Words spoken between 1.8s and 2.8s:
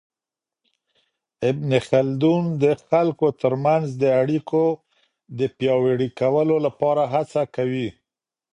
خلدون د